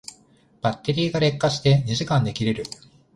[0.63, 2.63] バッテリーが劣化して二時間で切れる